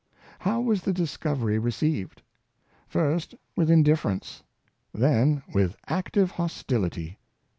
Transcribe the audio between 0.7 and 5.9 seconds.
the discovery received? First with indiffer ence, then with